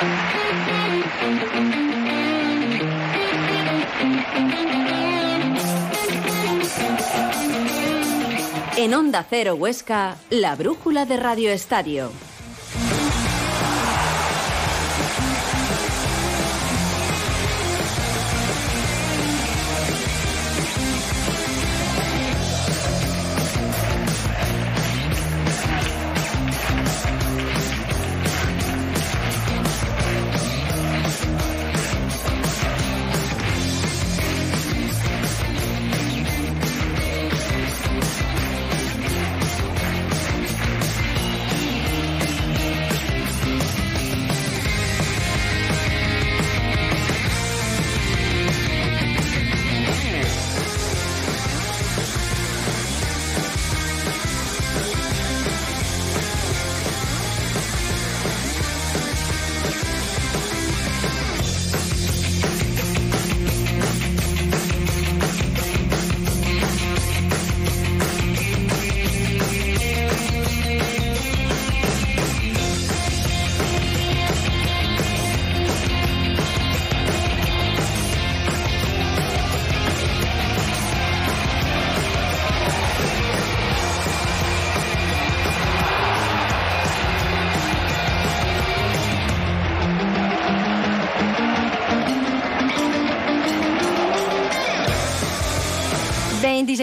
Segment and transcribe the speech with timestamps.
[0.00, 0.06] En
[8.94, 12.29] Onda Cero Huesca, la brújula de Radio Estadio.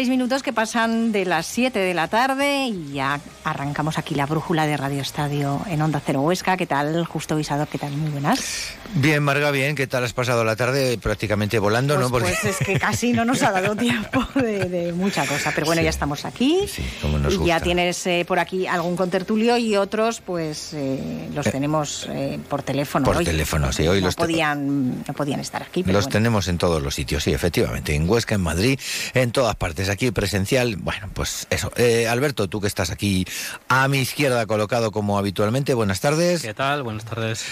[0.09, 3.19] Minutos que pasan de las 7 de la tarde y ya
[3.49, 6.57] arrancamos aquí la brújula de Radio Estadio en Onda Cero Huesca.
[6.57, 7.67] ¿Qué tal, Justo Visador?
[7.67, 7.91] ¿Qué tal?
[7.93, 8.75] Muy buenas.
[8.95, 9.75] Bien, Marga, bien.
[9.75, 11.95] ¿Qué tal has pasado la tarde prácticamente volando?
[11.95, 12.11] Pues, ¿no?
[12.11, 12.35] Porque...
[12.41, 15.51] pues es que casi no nos ha dado tiempo de, mucha cosa.
[15.55, 16.59] Pero bueno, ya estamos aquí.
[16.67, 21.29] Sí, como nos y ya tienes eh, por aquí algún contertulio y otros, pues eh,
[21.33, 22.07] los eh, tenemos
[22.49, 23.05] por teléfono.
[23.05, 23.87] Por teléfono, sí.
[23.87, 25.83] Hoy no los podían, no podían estar aquí.
[25.83, 27.95] los tenemos en todos los sitios, sí, efectivamente.
[27.95, 28.79] En Huesca, en Madrid,
[29.13, 29.89] en todas partes.
[29.89, 30.75] Aquí presencial.
[30.75, 31.71] Bueno, pues eso.
[32.09, 33.25] Alberto, tú que estás aquí
[33.67, 35.73] a mi izquierda colocado como habitualmente.
[35.73, 36.41] Buenas tardes.
[36.41, 36.83] ¿Qué tal?
[36.83, 37.45] Buenas tardes.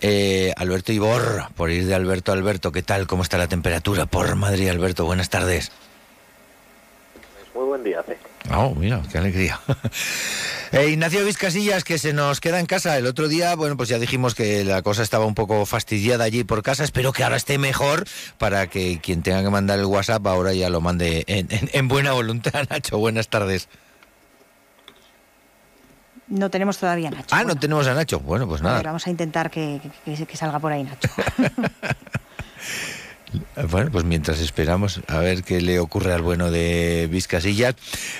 [0.00, 3.06] Eh, Alberto Ibor, por ir de Alberto a Alberto, ¿qué tal?
[3.06, 5.06] ¿Cómo está la temperatura por Madrid, Alberto?
[5.06, 5.72] Buenas tardes.
[7.54, 8.12] Muy buen día, ¿sí?
[8.52, 9.60] Oh, mira, qué alegría.
[10.72, 12.98] eh, Ignacio Vizcasillas, que se nos queda en casa.
[12.98, 16.44] El otro día, bueno, pues ya dijimos que la cosa estaba un poco fastidiada allí
[16.44, 16.84] por casa.
[16.84, 18.04] Espero que ahora esté mejor
[18.36, 22.66] para que quien tenga que mandar el WhatsApp ahora ya lo mande en buena voluntad.
[22.70, 23.68] Nacho, buenas tardes.
[26.28, 27.34] No tenemos todavía a Nacho.
[27.34, 28.20] Ah, no tenemos a Nacho.
[28.20, 28.82] Bueno, pues nada.
[28.82, 29.80] vamos a intentar que,
[30.34, 31.08] salga por ahí Nacho.
[33.68, 37.74] Bueno, pues mientras esperamos a ver qué le ocurre al bueno de Vizcasillas.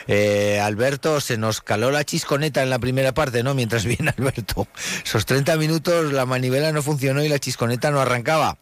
[0.09, 3.55] Eh, Alberto, se nos caló la chisconeta en la primera parte, ¿no?
[3.55, 4.67] Mientras viene Alberto.
[5.05, 8.57] Esos 30 minutos la manivela no funcionó y la chisconeta no arrancaba.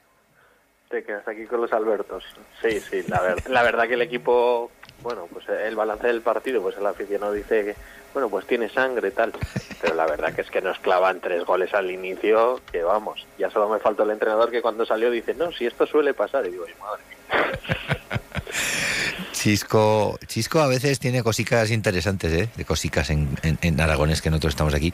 [0.90, 2.24] Te quedas aquí con los Albertos.
[2.60, 4.70] Sí, sí, la, la verdad que el equipo,
[5.02, 7.76] bueno, pues el balance del partido, pues el aficionado dice que
[8.12, 9.32] bueno, pues tiene sangre tal.
[9.80, 13.50] Pero la verdad que es que nos clavan tres goles al inicio, que vamos, ya
[13.50, 16.46] solo me faltó el entrenador que cuando salió dice, no, si esto suele pasar.
[16.46, 17.02] Y digo, madre
[19.42, 22.48] Chisco, Chisco a veces tiene cositas interesantes, ¿eh?
[22.54, 24.92] De cositas en, Aragones que nosotros estamos aquí.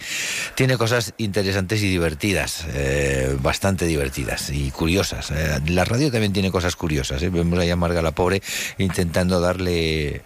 [0.55, 5.33] Tiene cosas interesantes y divertidas, eh, bastante divertidas y curiosas.
[5.33, 7.29] Eh, la radio también tiene cosas curiosas, ¿eh?
[7.29, 8.41] Vemos a Marga la pobre
[8.79, 10.23] intentando darle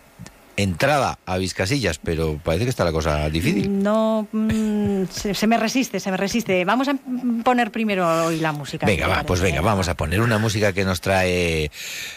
[0.57, 3.83] entrada a Vizcasillas, pero parece que está la cosa difícil.
[3.83, 6.65] No, mm, se, me resiste, se me resiste.
[6.65, 6.97] Vamos a
[7.45, 8.87] poner primero hoy la música.
[8.87, 11.71] Venga, va, pues venga, vamos a poner una música que nos trae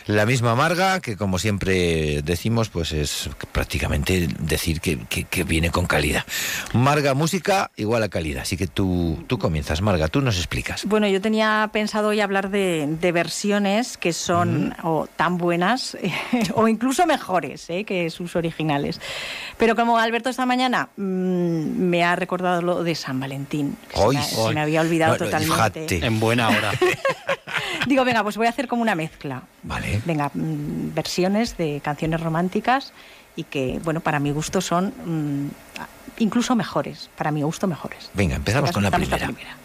[0.08, 4.98] la misma Marga, que como siempre decimos, pues es prácticamente decir que,
[5.46, 6.26] viene con calidad.
[6.74, 8.42] Marga, música igual a calidad.
[8.44, 10.86] Así que tú, tú comienzas, Marga, tú nos explicas.
[10.86, 15.98] Bueno, yo tenía pensado hoy hablar de, versiones que son o tan buenas
[16.56, 17.86] o incluso mejores ¿eh?
[17.86, 19.00] que sus originales.
[19.58, 24.62] Pero como Alberto esta mañana mm, me ha recordado lo de San Valentín, se, me,
[24.62, 26.06] había olvidado totalmente.
[26.06, 26.72] En buena hora.
[27.88, 29.44] Digo, venga, pues voy a hacer como una mezcla.
[29.64, 30.02] Vale.
[30.06, 32.94] Venga, mm, versiones de canciones románticas
[33.36, 35.50] y que, bueno, para mi gusto son mm,
[36.20, 37.10] incluso mejores.
[37.16, 38.10] Para mi gusto, mejores.
[38.14, 39.18] Venga, empezamos con la primera.
[39.18, 39.56] La primera.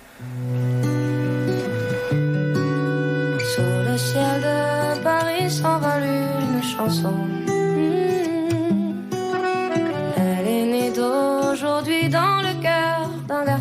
[4.14, 7.39] de Paris une chanson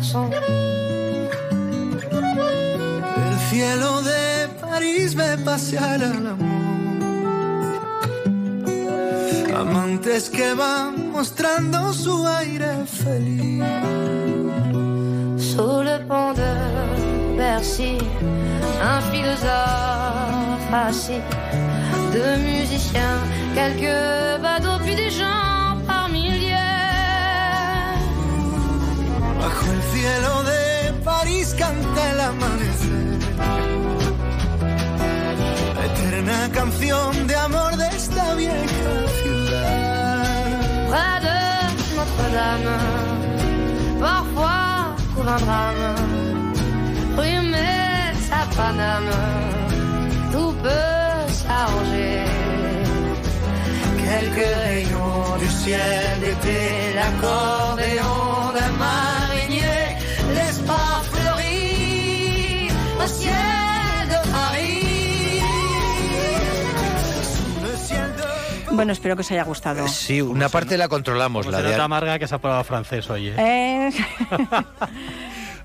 [0.00, 0.30] garçon.
[3.26, 6.48] El cielo de París ve pasear al amor.
[9.60, 13.62] Amantes que van mostrando su aire feliz.
[15.36, 16.52] Sous le pont de
[17.36, 17.98] Bercy,
[18.82, 21.22] un philosophe assis,
[22.12, 23.18] deux musiciens,
[23.54, 25.59] quelques badauds, puis des gens
[30.00, 33.18] cielo de París canta el amanecer.
[35.76, 40.46] La eterna canción de amor de esta vieja ciudad.
[40.90, 41.38] Près de
[41.96, 42.78] Notre-Dame,
[44.06, 45.88] parfois coule un drame.
[47.54, 49.16] Metz à Paname,
[50.32, 52.24] tout peut s'arranger.
[54.04, 56.60] Quelques rayons du ciel d'été,
[56.98, 58.18] l'accordéon
[58.56, 59.19] d'un marinier,
[68.80, 69.86] Bueno, espero que os haya gustado.
[69.88, 71.74] Sí, una parte la controlamos, la de...
[71.74, 73.28] amarga que se ha probado francés hoy.
[73.28, 73.34] ¿eh?
[73.38, 73.92] Eh,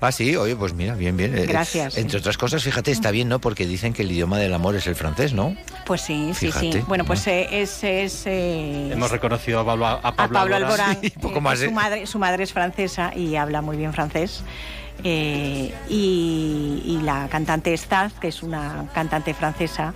[0.02, 1.36] Ah, sí, oye, pues mira, bien, bien.
[1.36, 2.16] Eh, Gracias, Entre sí.
[2.18, 3.38] otras cosas, fíjate, está bien, ¿no?
[3.38, 5.56] Porque dicen que el idioma del amor es el francés, ¿no?
[5.86, 6.84] pues sí, sí, Fíjate, sí.
[6.86, 7.32] Bueno, pues ¿no?
[7.32, 7.82] eh, es...
[7.82, 10.98] es eh, Hemos reconocido a Pablo, a a Pablo, Alborán.
[11.02, 11.70] Sí, poco eh, su, ¿eh?
[11.70, 14.42] madre, su madre es francesa y habla muy bien francés.
[15.02, 19.94] Eh, y, y la cantante Staz, que es una cantante francesa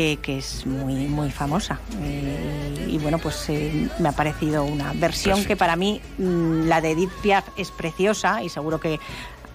[0.00, 1.80] eh, que es muy, muy famosa.
[2.00, 5.48] Eh, y bueno, pues eh, me ha parecido una versión Perfecto.
[5.48, 9.00] que para mí, mm, la de Edith Piaf es preciosa y seguro que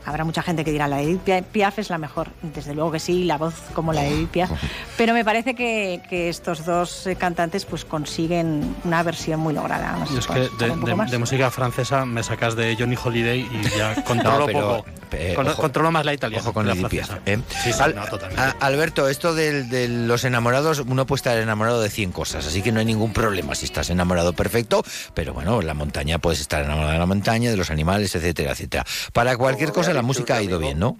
[0.05, 2.91] Habrá mucha gente que dirá la de Edith Pia- Piaf es la mejor, desde luego
[2.91, 4.51] que sí, la voz como la de Edith Piaf,
[4.97, 9.93] pero me parece que, que estos dos cantantes pues consiguen una versión muy lograda.
[9.93, 13.77] No sé Y si es que de, música francesa me sacas de Johnny Holiday y
[13.77, 14.85] ya controlo No, pero, poco.
[15.13, 16.41] Eh, Con- ojo- controlo más la italiana.
[16.43, 16.93] Ojo con la Edith
[17.25, 17.39] ¿eh?
[17.63, 18.41] Sí, sí, Al- no, totalmente.
[18.41, 22.61] a- Alberto, esto del- de, los enamorados, uno puede estar enamorado de 100 cosas, así
[22.61, 24.83] que no hay ningún problema si estás enamorado perfecto,
[25.13, 28.51] pero bueno, en la montaña puedes estar enamorado de la montaña, de los animales, etcétera,
[28.51, 28.85] etcétera.
[29.13, 30.97] Para cualquier cosa la música ha ido amigo, bien, ¿no?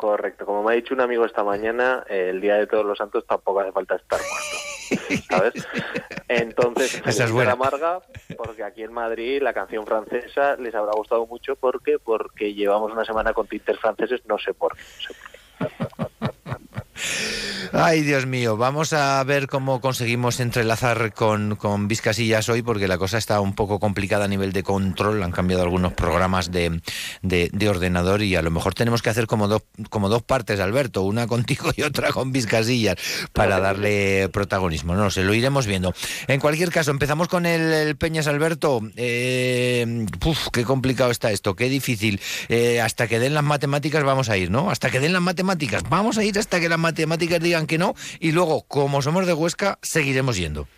[0.00, 3.26] Correcto, como me ha dicho un amigo esta mañana, el día de todos los santos
[3.26, 5.68] tampoco hace falta estar muerto, ¿sabes?
[6.28, 7.52] Entonces, Esa es buena.
[7.52, 8.00] amarga,
[8.38, 13.04] porque aquí en Madrid la canción francesa les habrá gustado mucho, porque porque llevamos una
[13.04, 14.82] semana con tintes franceses, no sé por qué.
[14.82, 16.09] no sé por qué.
[17.72, 22.98] Ay, Dios mío, vamos a ver cómo conseguimos entrelazar con, con Vizcasillas hoy, porque la
[22.98, 25.22] cosa está un poco complicada a nivel de control.
[25.22, 26.80] Han cambiado algunos programas de,
[27.22, 30.58] de- de ordenador y a lo mejor tenemos que hacer como dos, como dos partes,
[30.58, 32.96] Alberto, una contigo y otra con Vizcasillas,
[33.32, 34.94] para darle protagonismo.
[34.96, 35.94] No sé, lo iremos viendo.
[36.26, 38.80] En cualquier caso, empezamos con el, el Peñas Alberto.
[38.96, 42.20] Eh, uf, qué complicado está esto, qué difícil.
[42.48, 44.70] Eh, hasta que den las matemáticas vamos a ir, ¿no?
[44.72, 45.84] Hasta que den las matemáticas.
[45.88, 49.32] Vamos a ir hasta que las matemáticas digan que no y luego, como somos de
[49.32, 50.68] Huesca, seguiremos yendo.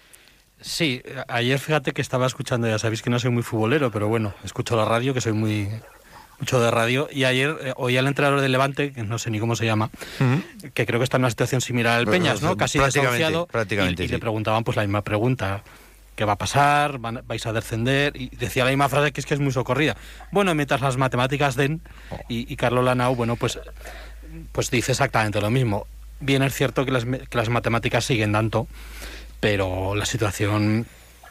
[0.61, 4.33] Sí, ayer fíjate que estaba escuchando, ya sabéis que no soy muy futbolero, pero bueno,
[4.45, 5.69] escucho la radio, que soy muy
[6.39, 9.39] mucho de radio, y ayer eh, oí al entrenador del Levante, que no sé ni
[9.39, 9.91] cómo se llama,
[10.75, 12.57] que creo que está en una situación similar al Peñas, ¿no?
[12.57, 14.13] Casi prácticamente, desahuciado, prácticamente, y, y sí.
[14.15, 15.63] le preguntaban pues la misma pregunta.
[16.17, 16.99] ¿Qué va a pasar?
[16.99, 18.17] Van- ¿Vais a descender?
[18.21, 19.97] Y decía la misma frase que es que es muy socorrida.
[20.31, 21.81] Bueno, mientras las matemáticas den,
[22.29, 23.59] y, y Carlos Lanau, bueno, pues,
[24.53, 25.87] pues dice exactamente lo mismo.
[26.23, 28.69] Bien es cierto que las, que las matemáticas siguen dando,
[29.41, 30.87] pero la situación,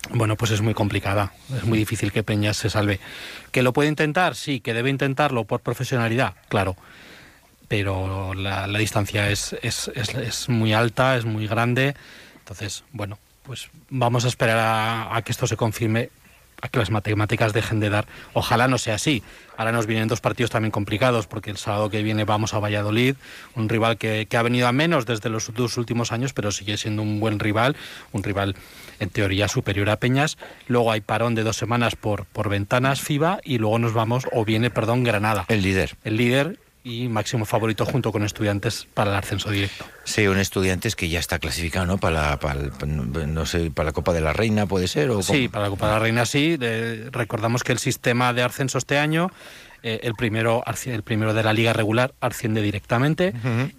[0.09, 1.31] bueno, pues es muy complicada.
[1.55, 2.99] Es muy difícil que Peñas se salve.
[3.51, 4.35] ¿Que lo puede intentar?
[4.35, 4.59] Sí.
[4.59, 6.35] ¿Que debe intentarlo por profesionalidad?
[6.49, 6.75] Claro.
[7.69, 11.95] Pero la, distancia es, es, es, es muy alta, es muy grande.
[12.39, 16.09] Entonces, bueno, pues vamos a esperar a que esto se confirme
[16.61, 18.07] a que las matemáticas dejen de dar.
[18.33, 19.23] Ojalá no sea así.
[19.57, 23.15] Ahora nos vienen dos partidos también complicados, porque el sábado que viene vamos a Valladolid,
[23.55, 26.77] un rival que, que ha venido a menos desde los dos últimos años, pero sigue
[26.77, 27.75] siendo un buen rival,
[28.11, 28.55] un rival
[28.99, 30.37] en teoría superior a Peñas.
[30.67, 34.45] Luego hay parón de dos semanas por, por ventanas FIBA y luego nos vamos, o
[34.45, 35.45] viene, perdón, Granada.
[35.47, 35.95] El líder.
[36.03, 39.85] El líder y máximo favorito junto con estudiantes para el ascenso directo.
[40.03, 41.97] Sí, un estudiantes que ya está clasificado, ¿no?
[41.99, 45.09] Para, la- para, el- no sé, para la Copa de la Reina, ¿puede ser?
[45.11, 46.57] ¿O Sí, para la Copa de la Reina sí.
[47.11, 49.31] Recordamos que el sistema de ascenso este año,
[49.83, 53.33] eh, el, primero, el primero de la liga regular asciende directamente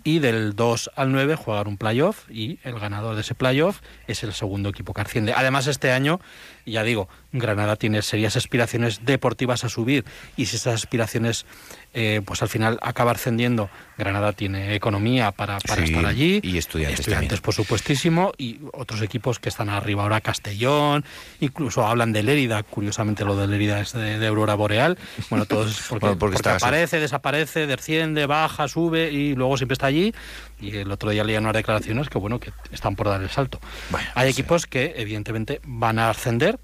[0.05, 4.23] y del 2 al 9 jugar un playoff y el ganador de ese playoff es
[4.25, 5.33] el segundo equipo que asciende.
[5.33, 6.21] Además, este año,
[6.67, 10.05] ya digo, Granada tiene serias aspiraciones deportivas a subir
[10.37, 11.47] y si esas aspiraciones
[11.95, 16.41] eh, pues al final acaba ascendiendo, Granada tiene economía para, para Sí, estar allí.
[16.43, 17.43] y Estudiantes Estudiantes, también.
[17.43, 21.05] por supuestísimo, y otros equipos que están arriba ahora, Castellón,
[21.41, 24.97] incluso hablan de Lérida, curiosamente lo de Lérida es de, de Aurora Boreal,
[25.31, 29.57] bueno, todo es porque, Bueno, porque porque está- aparece, desaparece, desciende, baja, sube y luego
[29.59, 30.15] siempre está allí,
[30.61, 33.61] y el otro día leía unas declaraciones que bueno, que están por dar el salto.
[33.91, 36.59] Bueno, Hay equipos que evidentemente van a ascender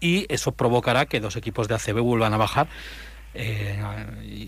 [0.00, 2.68] y eso provocará que dos equipos de ACB vuelvan a bajar.
[3.38, 3.78] Eh,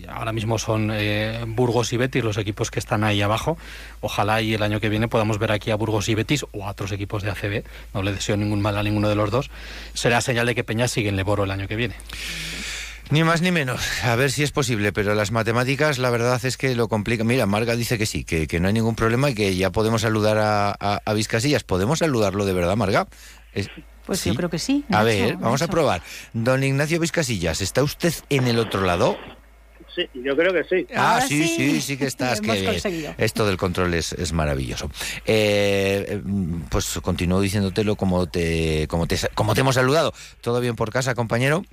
[0.07, 3.57] ahora mismo son eh, Burgos y Betis los equipos que están ahí abajo.
[4.01, 6.71] Ojalá y el año que viene podamos ver aquí a Burgos y Betis o a
[6.71, 7.63] otros equipos de ACB.
[7.93, 9.51] No le deseo ningún mal a ninguno de los dos.
[9.93, 11.95] Será señal de que Peña sigue en Leboro el año que viene.
[13.11, 13.81] Ni más ni menos.
[14.03, 17.23] A ver si es posible, pero las matemáticas, la verdad es que lo complica.
[17.23, 20.01] Mira, Marga dice que sí, que, que no hay ningún problema y que ya podemos
[20.01, 21.63] saludar a, a, a Vizcasillas.
[21.63, 23.07] ¿Podemos saludarlo de verdad, Marga?
[23.53, 23.69] Es-
[24.05, 24.29] Pues ¿sí?
[24.29, 24.83] yo creo que sí.
[24.89, 26.01] A Nacho, ver, vamos a probar.
[26.33, 29.15] Don Ignacio Vizcasillas, ¿está usted en el otro lado?
[29.95, 30.87] Sí, yo creo que sí.
[30.95, 31.55] Ah, Ahora sí, sí.
[31.71, 32.39] sí, sí que estás.
[32.43, 33.15] Hemos conseguido.
[33.17, 34.89] Esto del control es, es maravilloso.
[35.25, 36.21] Eh, eh,
[36.69, 40.13] pues continúo diciéndotelo como te, como te, como te hemos saludado.
[40.41, 41.63] ¿Todo bien por casa, compañero?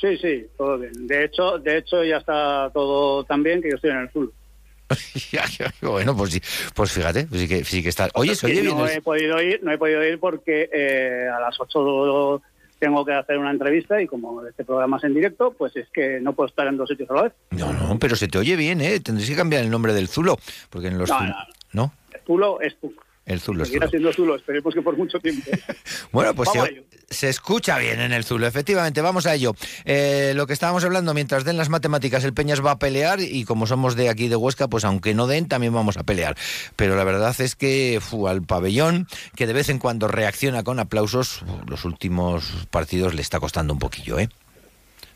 [0.00, 1.06] Sí, sí, todo bien.
[1.06, 4.32] De hecho, de hecho ya está todo tan bien que yo estoy en el sur.
[5.82, 6.40] bueno, pues sí,
[6.74, 8.08] pues fíjate, pues sí que, sí que está.
[8.14, 12.42] Oye, oye no he podido ir, no he podido ir porque eh, a las 8
[12.78, 16.20] tengo que hacer una entrevista y como este programa es en directo, pues es que
[16.20, 17.32] no puedo estar en dos sitios a la vez.
[17.50, 19.00] No, no, pero se te oye bien, ¿eh?
[19.00, 20.36] Tendréis que cambiar el nombre del Zulo,
[20.70, 21.08] porque en los...
[21.08, 21.28] No, Zul-
[21.72, 21.82] no.
[21.82, 21.92] ¿No?
[22.26, 22.96] Zulo es Zulo.
[23.26, 23.90] El Zulo es Seguirá Zulo.
[23.90, 25.50] siendo Zulo, esperemos que por mucho tiempo.
[26.12, 26.48] Bueno, pues
[27.10, 29.54] se escucha bien en el Zulo, efectivamente, vamos a ello.
[29.84, 33.44] Eh, lo que estábamos hablando, mientras den las matemáticas, el Peñas va a pelear y
[33.44, 36.36] como somos de aquí de Huesca, pues aunque no den, también vamos a pelear.
[36.76, 40.78] Pero la verdad es que fu, al pabellón, que de vez en cuando reacciona con
[40.78, 44.28] aplausos, los últimos partidos le está costando un poquillo, ¿eh?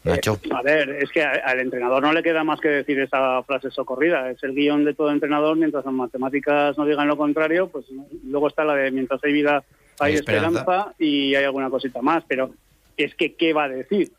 [0.02, 0.38] Nacho.
[0.54, 4.30] A ver, es que al entrenador no le queda más que decir esa frase socorrida.
[4.30, 5.57] Es el guion de todo entrenador.
[5.57, 7.85] Mientras las matemáticas no digan lo contrario, pues
[8.25, 9.62] luego está la de mientras hay vida
[9.99, 10.61] hay, Hay esperanza.
[10.61, 10.95] esperanza.
[10.99, 12.25] y hay alguna cosita más.
[12.26, 12.50] Pero
[12.97, 14.11] es que, ¿qué va a decir?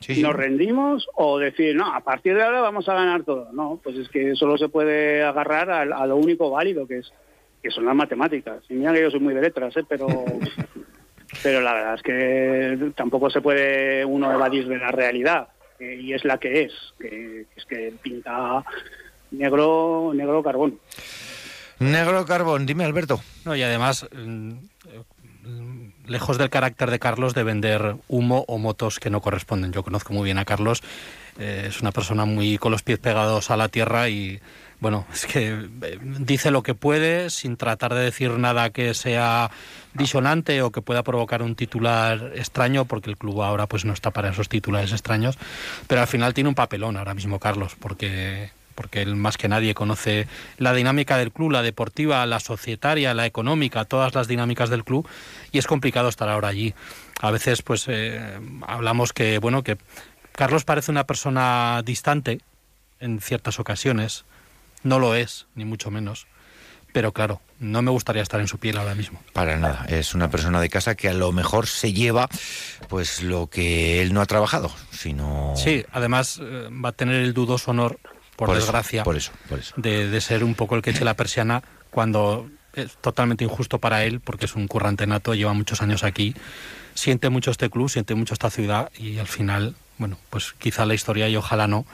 [0.00, 0.22] Sí, sí.
[0.22, 3.50] ¿Nos rendimos o decir, no, a partir de ahora vamos a ganar todo?
[3.52, 7.12] No, pues es que solo se puede agarrar a, a lo único válido que es
[7.62, 8.64] que son las matemáticas.
[8.68, 9.84] Y mira que yo soy muy de letras, ¿eh?
[9.88, 10.06] pero
[11.42, 16.12] pero la verdad es que tampoco se puede uno evadir de la realidad eh, y
[16.12, 18.64] es la que es, que es que pinta
[19.30, 20.78] negro negro carbón.
[21.78, 23.20] Negro Carbón, dime Alberto.
[23.44, 24.52] No, y además, mm,
[26.06, 29.72] lejos del carácter de Carlos de vender humo o motos que no corresponden.
[29.72, 30.82] Yo conozco muy bien a Carlos,
[31.38, 34.40] eh, es una persona muy con los pies pegados a la tierra y,
[34.82, 39.48] bueno, es que eh, dice lo que puede sin tratar de decir nada que sea
[39.94, 44.10] disonante o que pueda provocar un titular extraño, porque el club ahora pues no está
[44.10, 45.38] para esos titulares extraños,
[45.86, 49.72] pero al final tiene un papelón ahora mismo Carlos, porque porque él más que nadie
[49.72, 50.26] conoce
[50.58, 55.06] la dinámica del club, la deportiva, la societaria, la económica, todas las dinámicas del club
[55.52, 56.74] y es complicado estar ahora allí.
[57.20, 59.78] A veces pues eh, hablamos que bueno que
[60.32, 62.40] Carlos parece una persona distante
[62.98, 64.24] en ciertas ocasiones,
[64.82, 66.26] no lo es ni mucho menos,
[66.92, 69.20] pero claro, no me gustaría estar en su piel ahora mismo.
[69.32, 72.28] Para nada, es una persona de casa que a lo mejor se lleva
[72.88, 77.32] pues lo que él no ha trabajado, sino Sí, además eh, va a tener el
[77.32, 77.98] dudoso honor,
[78.36, 79.74] por, Por eso, desgracia, por eso, por eso.
[79.76, 84.04] De, de ser un poco el que eche la persiana cuando es totalmente injusto para
[84.04, 86.34] él, porque es un currante nato, lleva muchos años aquí,
[86.94, 90.94] siente mucho este club, siente mucho esta ciudad y al final, bueno, pues quizá la
[90.94, 91.84] historia y ojalá no,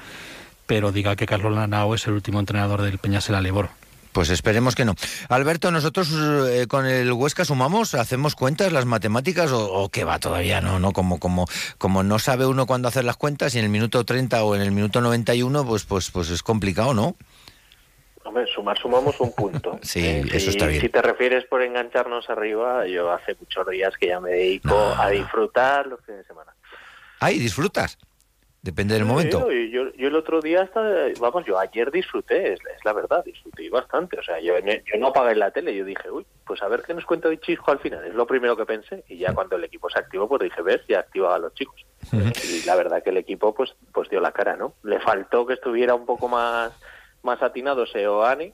[0.69, 3.71] pero diga que Carlos Lanao es el último entrenador del Peñasela Leboro.
[4.13, 4.95] Pues esperemos que no.
[5.29, 6.09] Alberto, nosotros
[6.51, 10.79] eh, con el Huesca sumamos, hacemos cuentas, las matemáticas o, o qué va todavía, no,
[10.79, 11.47] no como como
[11.79, 14.63] como no sabe uno cuándo hacer las cuentas y en el minuto 30 o en
[14.63, 17.17] el minuto 91 pues pues pues es complicado, ¿no?
[18.25, 19.79] Hombre, sumar sumamos un punto.
[19.83, 20.81] Sí, Eh, eso si- está bien.
[20.83, 25.01] Si te refieres por engancharnos arriba, yo hace muchos días que ya me dedico No.
[25.01, 26.53] a disfrutar los fines de semana.
[27.21, 27.99] Ahí disfrutas.
[28.69, 29.47] Depende del momento.
[29.49, 30.83] Sí, yo, yo el otro día, hasta,
[31.19, 34.19] vamos, yo ayer disfruté, es, es la verdad, disfruté bastante.
[34.19, 36.93] O sea, yo, yo no apagué la tele, yo dije, uy, pues a ver qué
[36.93, 38.05] nos cuenta hoy Chisco al final.
[38.05, 39.05] Es lo primero que pensé.
[39.09, 41.83] Y ya cuando el equipo se activó, pues dije, ves, ya activaba a los chicos.
[42.13, 44.75] Y la verdad que el equipo, pues, pues dio la cara, ¿no?
[44.83, 46.71] Le faltó que estuviera un poco más,
[47.23, 48.53] más atinado Seoane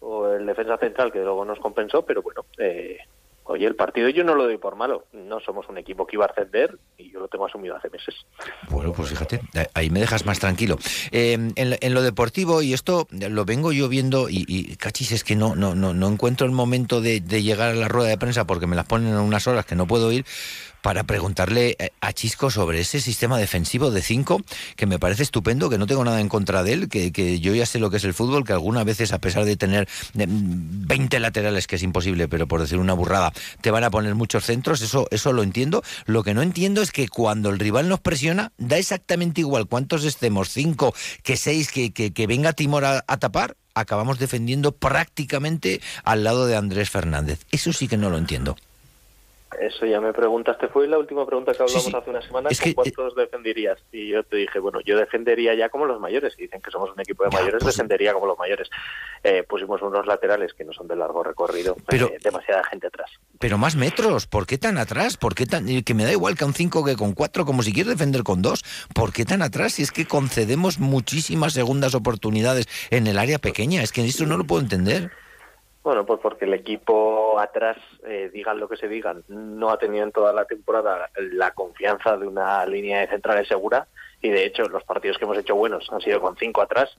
[0.00, 2.96] o el defensa central, que luego nos compensó, pero bueno, eh,
[3.44, 5.06] oye, el partido yo no lo doy por malo.
[5.12, 8.14] No somos un equipo que iba a ascender y yo lo tengo asumido hace meses.
[8.68, 9.40] Bueno, pues fíjate,
[9.74, 10.76] ahí me dejas más tranquilo.
[11.12, 15.36] Eh, en, lo- deportivo, y esto lo vengo yo viendo, y, y cachis, es que
[15.36, 18.46] no, no, no, no encuentro el momento de, de llegar a la rueda de prensa
[18.46, 20.24] porque me las ponen en unas horas que no puedo ir
[20.84, 24.42] para preguntarle eh, a Chisco sobre ese sistema defensivo de 5,
[24.76, 27.64] que me parece estupendo, que no tengo nada en contra de él, que, yo ya
[27.64, 29.88] sé lo que es el fútbol, que algunas veces, a pesar de tener
[30.18, 34.14] eh, 20 laterales, que es imposible, pero por decir una burrada, te van a poner
[34.14, 35.82] muchos centros, eso, eso lo entiendo.
[36.04, 40.04] Lo que no entiendo es que cuando el rival nos presiona, da exactamente igual cuántos
[40.04, 46.24] estemos, cinco que seis, que, que, que venga Timor a tapar, acabamos defendiendo prácticamente al
[46.24, 47.46] lado de Andrés Fernández.
[47.52, 48.54] Eso sí que no lo entiendo.
[49.60, 51.96] Eso ya me preguntaste, fue la última pregunta que hablamos Sí, sí.
[51.96, 53.78] hace una semana, Es ¿con que, eh, cuántos defenderías?
[53.92, 56.90] Y yo te dije, bueno, yo defendería ya como los mayores, y dicen que somos
[56.92, 58.68] un equipo de mayores, pues- defendería como los mayores.
[59.22, 63.10] Eh, pusimos unos laterales que no son de largo recorrido, Pero- eh, demasiada gente atrás.
[63.38, 65.16] Pero más metros, ¿por qué tan atrás?
[65.16, 67.72] ¿Por qué tan, que me da igual que un 5 que con 4, como si
[67.72, 68.64] quieres defender con 2?
[68.94, 69.74] ¿Por qué tan atrás?
[69.74, 74.36] Si es que concedemos muchísimas segundas oportunidades en el área pequeña, es que esto no
[74.36, 75.10] lo puedo entender.
[75.84, 77.76] Bueno, pues porque el equipo atrás,
[78.06, 82.16] eh, digan lo que se digan, no ha tenido en toda la temporada la confianza
[82.16, 83.86] de una línea de centrales segura
[84.22, 86.96] y de hecho los partidos que hemos hecho buenos han sido con cinco atrás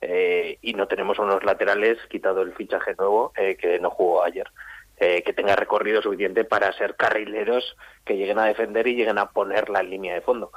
[0.00, 4.50] eh, y no tenemos unos laterales, quitado el fichaje nuevo eh, que no jugó ayer,
[4.98, 9.30] eh, que tenga recorrido suficiente para ser carrileros que lleguen a defender y lleguen a
[9.30, 10.50] poner la línea de fondo.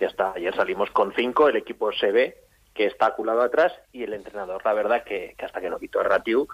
[0.00, 2.36] Ya está, ayer salimos con cinco, el equipo se ve
[2.72, 6.08] que está aculado atrás y el entrenador, la verdad que, hasta que no quitó el
[6.08, 6.46] Ratiu,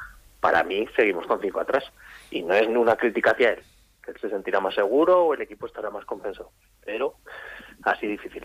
[0.43, 1.85] para mí seguimos con cinco atrás.
[2.33, 3.61] Y no es ni una crítica hacia él,
[4.05, 6.51] que él se sentirá más seguro o el equipo estará más compensado.
[6.85, 7.15] Pero
[7.85, 8.45] así difícil.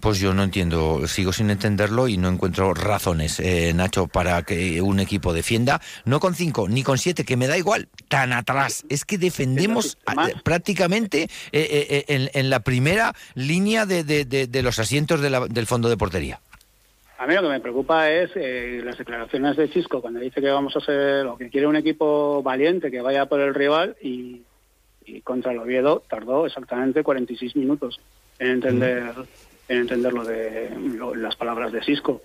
[0.00, 4.80] Pues yo no entiendo, sigo sin entenderlo y no encuentro razones, eh, Nacho, para que
[4.80, 8.84] un equipo defienda, no con 5 ni con 7, que me da igual, tan atrás.
[8.88, 9.98] Es que defendemos
[10.44, 15.20] prácticamente eh, eh, eh, en, en la primera línea de, de- de- de los asientos
[15.20, 16.40] de la- del fondo de portería.
[17.18, 20.50] A mí lo que me preocupa es eh, las declaraciones de Chisco cuando dice que
[20.50, 24.42] vamos a ser o que quiere un equipo valiente que vaya por el rival y,
[25.04, 27.98] y contra el Oviedo tardó exactamente 46 minutos
[28.38, 29.14] en entender
[29.68, 32.20] en entender lo de lo- las palabras de Cisco.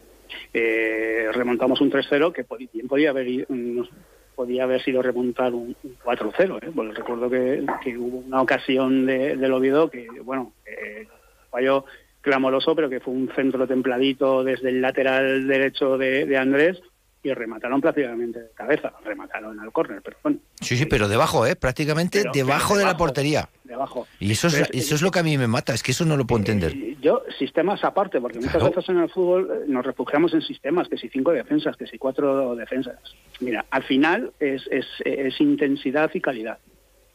[0.54, 3.90] Eh, remontamos un 3-0 que bien podía haber nos
[4.36, 6.72] podía haber sido remontar un, un 4-0, ¿eh?
[6.76, 11.08] porque recuerdo que, que hubo una ocasión de, del Oviedo que bueno eh,
[11.50, 11.86] falló
[12.22, 16.82] clamoroso, pero que fue un centro templadito desde el lateral derecho de, de Andrés
[17.24, 21.56] y remataron prácticamente de cabeza, remataron al córner, pero bueno, Sí, sí, pero debajo, ¿eh?
[21.56, 23.50] prácticamente Pero- debajo pero de la portería.
[23.64, 24.08] debajo.
[24.20, 26.04] Y eso es, Pero eso es lo que a mí me mata, es que eso
[26.04, 26.72] no lo puedo entender.
[26.74, 28.70] Eh, Yo, sistemas aparte, porque muchas Claro.
[28.72, 32.00] veces en el fútbol eh, nos refugiamos en sistemas, que si cinco defensas, que si
[32.00, 32.98] cuatro defensas.
[33.40, 36.58] Mira, al final es, es, es intensidad y calidad.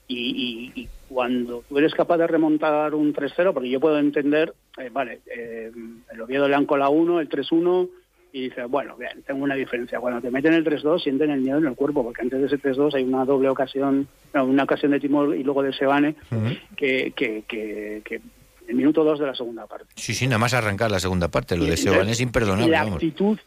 [0.09, 4.55] Y, y- y cuando tú eres capaz de remontar un 3-0, porque yo puedo entender,
[4.79, 5.71] eh, vale, eh,
[6.13, 7.89] el Oviedo le han colado uno, el 3-1,
[8.33, 9.99] y dices, bueno, bien, tengo una diferencia.
[9.99, 12.59] Cuando te meten el 3-2, sienten el miedo en el cuerpo, porque antes de ese
[12.59, 16.17] 3-2 hay una doble ocasión, no, una ocasión de Timor y luego de Sebane,
[16.77, 18.21] que, que, que, que
[18.69, 19.87] el minuto 2 de la segunda parte.
[19.95, 22.71] Sí, sí, nada más arrancar la segunda parte, lo de Entonces, Seoane es imperdonable.
[22.73, 22.95] La vamos.
[22.97, 23.39] actitud,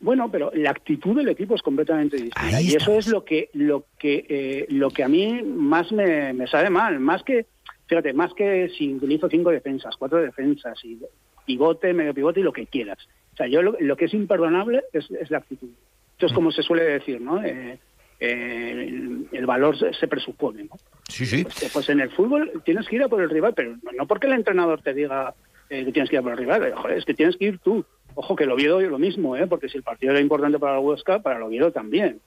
[0.00, 2.60] bueno, pero la actitud del equipo es completamente distinta.
[2.60, 6.46] Y eso es lo que, lo que, eh, lo que a mí más me, me
[6.46, 7.00] sabe mal.
[7.00, 7.46] Más que,
[7.86, 10.98] fíjate, más que si utilizo cinco defensas, cuatro defensas, y
[11.46, 12.98] pivote, medio pivote y lo que quieras.
[13.32, 15.68] O sea, yo lo, lo que es imperdonable es, es la actitud.
[16.12, 17.42] Esto es como se suele decir, ¿no?
[17.44, 17.78] Eh,
[18.20, 20.70] eh, el, el valor se, se presupone, ¿no?
[21.08, 21.42] Sí, sí.
[21.44, 24.26] Pues, pues en el fútbol tienes que ir a por el rival, pero no- porque
[24.26, 25.34] el entrenador te diga
[25.68, 27.44] eh, que tienes que ir a por el rival, eh, joder, es que tienes que
[27.46, 27.84] ir tú.
[28.18, 29.46] Ojo, que el Oviedo es lo mismo, ¿eh?
[29.46, 32.20] porque si el partido era importante para el Huesca, para el Oviedo también.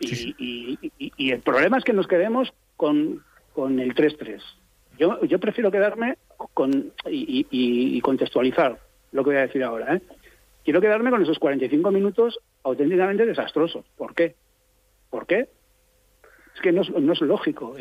[0.00, 3.22] Y, Sí, y- y- y el problema es que nos quedemos con,
[3.54, 4.42] con el 3-3.
[4.98, 6.18] Yo, yo prefiero quedarme
[6.54, 8.78] con y, y- y contextualizar
[9.12, 9.94] lo que voy a decir ahora.
[9.94, 10.02] ¿eh?
[10.64, 13.84] Quiero quedarme con esos 45 minutos auténticamente desastrosos.
[13.96, 14.34] ¿Por qué?
[15.08, 15.48] ¿Por qué?
[16.54, 17.76] Es que no es, no es lógico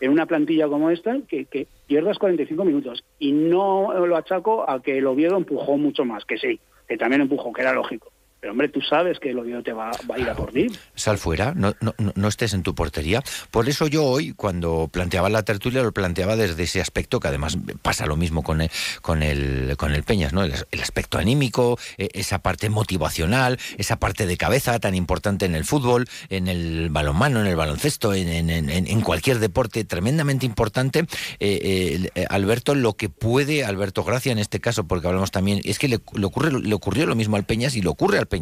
[0.00, 3.04] en una plantilla como esta que, que pierdas 45 minutos.
[3.18, 7.22] Y no lo achaco a que el Oviedo empujó mucho más, que sí, que también
[7.22, 8.12] empujó, que era lógico.
[8.46, 10.68] Pero hombre, tú sabes que el Oviedo te va, va a ir a por ti.
[10.94, 13.20] Sal fuera, no, no, no- estés en tu portería.
[13.50, 17.58] Por eso yo hoy, cuando planteaba la tertulia, lo planteaba desde ese aspecto, que además
[17.82, 18.70] pasa lo mismo con el,
[19.02, 20.44] con el, con el Peñas, ¿no?
[20.44, 25.56] El, el aspecto anímico, eh, esa parte motivacional, esa parte de cabeza tan importante en
[25.56, 30.46] el fútbol, en el balonmano, en el baloncesto, en, en- en- en cualquier deporte tremendamente
[30.46, 31.00] importante.
[31.40, 35.80] Eh, eh, Alberto, lo que puede, Alberto Gracia en este caso, porque hablamos también, es
[35.80, 38.35] que le, le ocurre, le ocurrió lo mismo al Peñas y le ocurre al Peñas,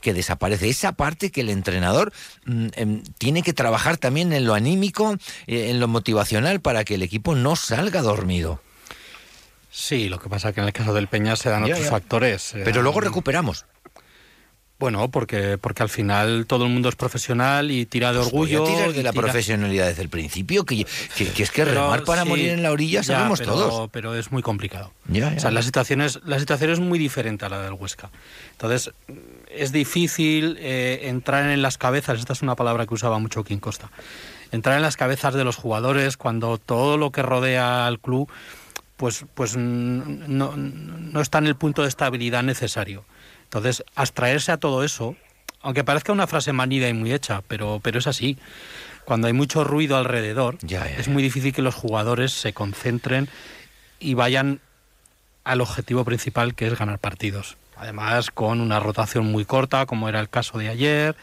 [0.00, 2.12] que desaparece esa parte que el entrenador
[2.44, 6.94] mm, em, tiene que trabajar también en lo anímico, eh, en lo motivacional, para que
[6.94, 8.60] el equipo no salga dormido.
[9.70, 11.84] Sí, lo que pasa es que en el caso del Peña se dan Ya, otros
[11.84, 11.90] ya.
[11.90, 12.52] factores.
[12.64, 13.66] Pero luego recuperamos.
[14.78, 18.64] Bueno, porque, porque al final todo el mundo es profesional y tira de Pues orgullo.
[18.64, 20.86] tirar de la tira- profesionalidad desde el principio, que,
[21.16, 23.52] que, que es que Pero remar para sí, morir en la orilla ya, sabemos pero-
[23.54, 23.90] todos.
[23.90, 24.92] Pero es muy complicado.
[25.08, 27.72] Ya, ya, o sea, la situación, es, la situación es muy diferente a la del
[27.72, 28.10] Huesca.
[28.52, 28.92] Entonces,
[29.50, 33.58] es difícil eh, entrar en las cabezas, esta es una palabra que usaba mucho King
[33.58, 33.90] Costa,
[34.52, 38.28] entrar en las cabezas de los jugadores cuando todo lo que rodea al club
[38.98, 43.04] pues, pues no, no está en el punto de estabilidad necesario.
[43.46, 45.16] Entonces, abstraerse a todo eso,
[45.62, 48.36] aunque parezca una frase manida y muy hecha, pero, pero es así.
[49.04, 53.28] cuando hay mucho ruido alrededor, Ya, ya, es muy difícil que los jugadores se concentren
[54.00, 54.60] y vayan
[55.44, 57.56] al objetivo principal que es ganar partidos.
[57.76, 61.14] Además, con una rotación muy corta, como era el caso de ayer.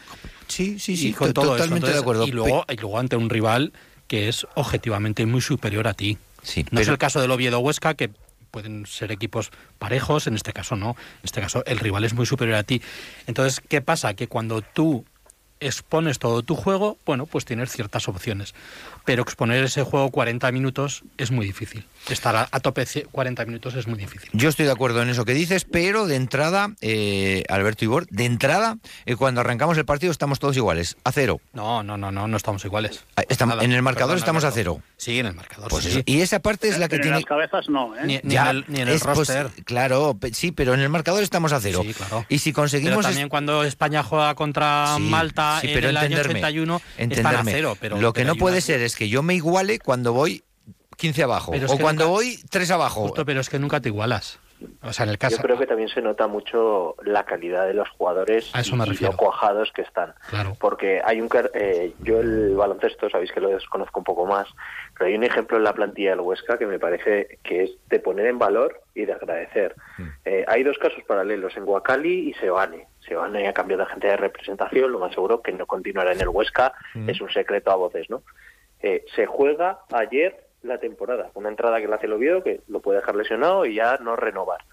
[0.48, 2.26] Sí, sí, y sí, con to- todo totalmente de acuerdo.
[2.26, 3.72] Y luego, y luego ante un rival
[4.08, 6.16] que es objetivamente muy superior a ti.
[6.42, 8.10] Sí, no es el caso del Oviedo Huesca, que
[8.54, 10.90] pueden ser equipos parejos, en este caso no.
[10.90, 12.80] En este caso el rival es muy superior a ti.
[13.26, 14.14] Entonces, ¿qué pasa?
[14.14, 15.04] Que cuando tú
[15.58, 18.54] expones todo tu juego, bueno, pues tienes ciertas opciones.
[19.04, 21.84] Pero exponer ese juego 40 minutos es muy difícil.
[22.08, 24.30] Estar a, a tope ci- 40 minutos es muy difícil.
[24.32, 28.24] Yo estoy de acuerdo en eso que dices, pero de entrada, eh, Alberto Ibor, de
[28.24, 31.40] entrada, eh, cuando arrancamos el partido estamos todos iguales, a cero.
[31.52, 33.04] No, no, no, no, no estamos iguales.
[33.16, 34.80] Ah, estamos- en el marcador estamos a cero.
[34.96, 35.68] Sí, en el marcador.
[35.68, 36.02] Pues sí.
[36.06, 37.16] Y esa parte es la que Pero en tiene...
[37.18, 38.00] las cabezas no, ¿eh?
[38.06, 39.48] Ni, ni Ya, en el, ni en el es, pues, roster.
[39.64, 41.82] claro, sí, pero en el marcador estamos a cero.
[41.84, 42.24] Sí, claro.
[42.30, 43.02] Y si Pero conseguimos...
[43.04, 46.76] también es- cuando España juega contra Sí, Malta sí, en pero el año entenderme, 81,
[46.76, 47.52] están a entenderme.
[47.52, 47.76] cero.
[47.80, 50.42] Pero, Lo que pero no puede ser es que yo me iguale cuando voy
[50.96, 53.02] 15 abajo Pero o cuando nunca- voy 3 abajo.
[53.02, 54.38] Justo, pero es que nunca te igualas.
[54.82, 55.36] O sea, en el caso...
[55.36, 58.86] Yo creo que también se nota mucho la calidad de los jugadores A eso me
[58.86, 60.14] y lo cuajados que están.
[60.30, 60.56] Claro.
[60.58, 61.28] Porque hay un...
[61.28, 64.46] car- Eh, yo el baloncesto, sabéis que lo desconozco un poco más,
[64.96, 67.98] pero hay un ejemplo en la plantilla del Huesca que me parece que es de
[67.98, 69.74] poner en valor y de agradecer.
[70.24, 72.86] Eh, hay dos casos paralelos, en Guacali y Sebane.
[73.06, 76.28] Sebane ha cambiado de agente de representación, lo más seguro que no continuará en el
[76.28, 76.72] Huesca,
[77.06, 78.22] es un secreto a voces, ¿no?
[78.80, 82.80] Eh, se juega ayer la temporada, una entrada que le hace el Oviedo que lo
[82.80, 84.64] puede dejar lesionado y ya no renovar.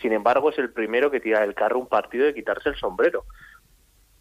[0.00, 3.24] Sin embargo, es el primero que tira del carro un partido de quitarse el sombrero.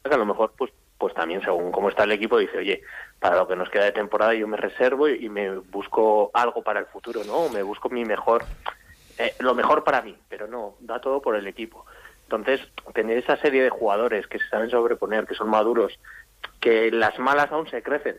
[0.04, 2.82] Que a lo mejor, pues, pues también según cómo está el equipo, dice, oye,
[3.19, 6.63] para lo que nos queda de temporada yo me reservo y, y me busco algo
[6.63, 7.49] para el futuro, ¿no?
[7.49, 8.43] Me busco mi mejor,
[9.17, 11.86] eh, lo mejor para mí, pero no, da todo por el equipo.
[12.23, 12.62] Entonces,
[12.93, 15.99] tener esa serie de jugadores que se saben sobreponer, que son maduros,
[16.60, 18.17] que las malas aún se crecen,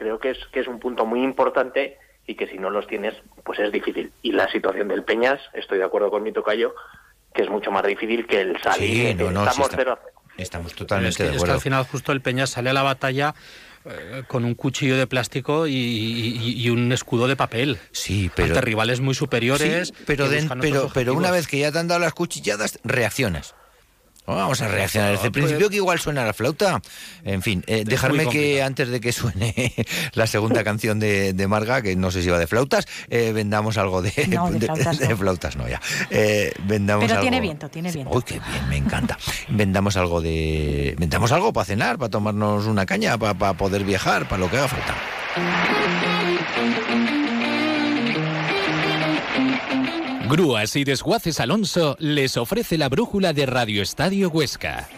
[0.00, 3.14] creo que es, que es un punto muy importante y que si no los tienes,
[3.44, 4.12] pues es difícil.
[4.22, 6.74] Y la situación del Peñas, estoy de acuerdo con mi tocayo,
[7.34, 9.08] que es mucho más difícil que el salir.
[9.08, 9.98] Sí, no, no, estamos está- cero.
[10.36, 11.54] Estamos totalmente es que, de es que acuerdo.
[11.54, 13.34] al final justo el Peña sale a la batalla
[13.84, 17.78] eh, con un cuchillo de plástico y, y- y un escudo de papel.
[17.92, 18.48] Sí, pero...
[18.54, 19.88] Ante rivales muy superiores.
[19.88, 20.26] Sí, pero,
[20.60, 23.54] pero, pero una vez que ya te han dado las cuchilladas, reaccionas.
[24.34, 25.12] Vamos a reaccionar.
[25.12, 26.80] Desde el principio que igual suena la flauta.
[27.24, 29.74] En fin, eh, dejarme que antes de que suene
[30.14, 33.78] la segunda canción de, de Marga, que no sé si va de flautas, eh, vendamos
[33.78, 35.16] algo de, No, de flautas no.
[35.16, 35.80] flautas no, ya.
[36.10, 38.16] Eh, vendamos Pero algo- tiene viento, tiene viento.
[38.16, 39.18] Uy, qué bien, me encanta.
[39.48, 40.94] Vendamos algo de.
[40.98, 44.58] Vendamos algo para cenar, para tomarnos una caña, para, para poder viajar, para lo que
[44.58, 44.94] haga falta.
[50.30, 54.88] Grúas y Desguaces Alonso les ofrece la brújula de Radio Estadio Huesca.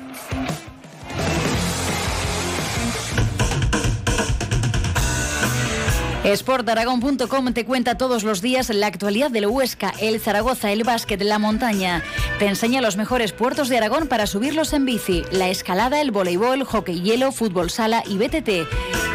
[6.23, 11.39] Sportaragón.com te cuenta todos los días la actualidad del Huesca, el Zaragoza, el básquet, la
[11.39, 12.03] montaña.
[12.39, 16.65] Te enseña los mejores puertos de Aragón para subirlos en bici, la escalada, el voleibol,
[16.65, 18.69] hockey hielo, fútbol sala y BTT.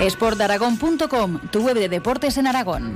[0.09, 2.95] Sportaragón.com, tu web de deportes en Aragón.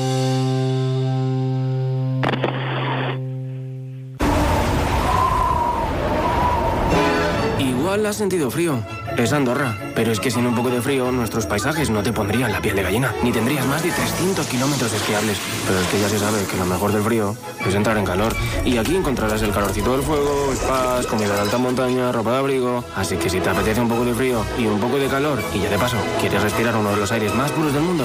[8.11, 8.83] Has sentido frío.
[9.17, 9.77] Es Andorra.
[9.95, 12.75] Pero es que sin un poco de frío, nuestros paisajes no te pondrían la piel
[12.75, 13.15] de gallina.
[13.23, 15.37] Ni tendrías más de 300 kilómetros esquiables.
[15.65, 18.35] Pero es que ya se sabe que lo mejor del frío es entrar en calor.
[18.65, 22.83] Y aquí encontrarás el calorcito del fuego, spas, comida de alta montaña, ropa de abrigo.
[22.97, 25.59] Así que si te apetece un poco de frío y un poco de calor, y
[25.59, 28.03] ya de paso, quieres respirar uno de los aires más puros del mundo,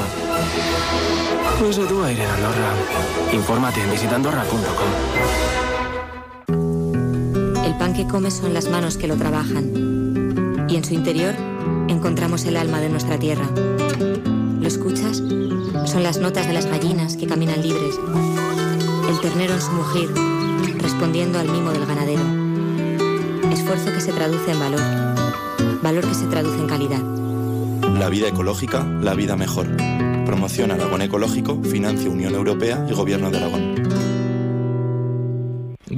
[1.58, 2.72] pues a tu aire en Andorra.
[3.32, 5.66] Infórmate en visitandorra.com.
[7.64, 9.95] El pan que comes son las manos que lo trabajan.
[10.68, 11.34] Y en su interior
[11.88, 13.48] encontramos el alma de nuestra tierra.
[14.60, 15.22] ¿Lo escuchas?
[15.84, 17.94] Son las notas de las gallinas que caminan libres.
[19.08, 20.10] El ternero en su mugir,
[20.80, 22.22] respondiendo al mimo del ganadero.
[23.52, 24.80] Esfuerzo que se traduce en valor.
[25.82, 27.02] Valor que se traduce en calidad.
[27.98, 29.68] La vida ecológica, la vida mejor.
[30.26, 33.75] Promoción Aragón Ecológico, financia Unión Europea y Gobierno de Aragón.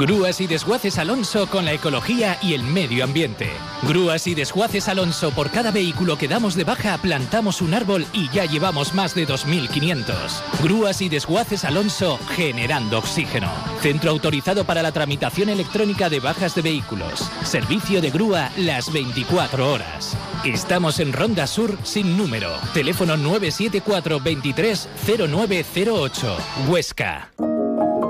[0.01, 3.51] Grúas y desguaces Alonso con la ecología y el medio ambiente.
[3.83, 8.31] Grúas y desguaces Alonso, por cada vehículo que damos de baja plantamos un árbol y
[8.31, 10.15] ya llevamos más de 2.500.
[10.63, 13.51] Grúas y desguaces Alonso generando oxígeno.
[13.81, 17.29] Centro autorizado para la tramitación electrónica de bajas de vehículos.
[17.43, 20.17] Servicio de grúa las 24 horas.
[20.45, 22.53] Estamos en Ronda Sur sin número.
[22.73, 24.89] Teléfono 974 23
[25.29, 26.37] 0908.
[26.69, 27.33] Huesca.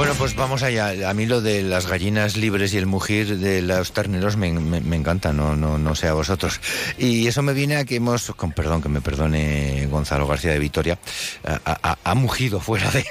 [0.00, 1.10] Bueno, pues vamos allá.
[1.10, 4.80] A mí lo de las gallinas libres y el mugir de los terneros me, me-
[4.80, 6.58] me encanta, no, no, no sé a vosotros.
[6.96, 10.58] Y eso me viene a que hemos, con perdón, que me perdone Gonzalo García de
[10.58, 10.98] Vitoria,
[11.44, 13.04] ha, mugido fuera del,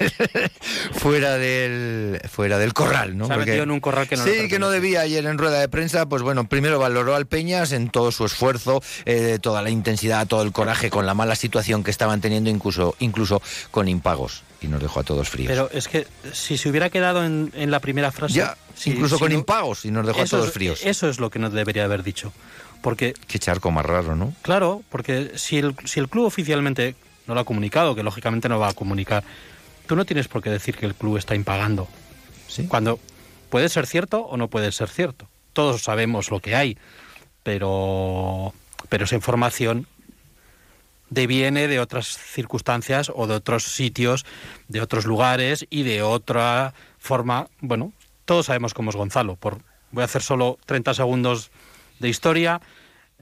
[0.91, 3.28] fuera del, fuera del corral, ¿no?
[3.28, 5.02] Se ha metido en un corral que no Sí, que no debía.
[5.02, 8.82] Ayer en rueda de prensa, pues bueno, primero valoró al Peñas en todo su esfuerzo,
[9.06, 12.95] eh, toda la intensidad, todo el coraje con la mala situación que estaban teniendo, incluso,
[12.97, 14.41] incluso con impagos.
[14.62, 15.48] Y nos dejó a todos fríos.
[15.48, 18.34] Pero es que si se hubiera quedado en, en la primera frase...
[18.36, 20.82] Ya, si- incluso si con no- impagos, y nos dejó a todos es- fríos.
[20.84, 22.34] Eso es lo que no debería haber dicho.
[22.82, 24.34] Porque, Qué charco más raro, ¿no?
[24.41, 26.95] claro, porque si el, si el club oficialmente
[27.28, 29.24] no lo ha comunicado, que lógicamente no va a comunicar,
[29.88, 31.88] tú no tienes por qué decir que el club está impagando.
[32.69, 33.00] Cuando
[33.50, 35.28] puede ser cierto o no puede ser cierto.
[35.54, 36.78] Todos sabemos lo que hay,
[37.43, 38.54] pero,
[38.89, 39.88] pero esa información
[41.10, 44.26] deviene de otras circunstancias o de otros sitios,
[44.67, 47.48] de otros lugares y de otra forma.
[47.62, 47.91] Bueno,
[48.26, 49.36] todos sabemos cómo es Gonzalo.
[49.36, 49.60] Por,
[49.91, 51.52] voy a hacer solo 30 segundos
[52.00, 52.62] de historia.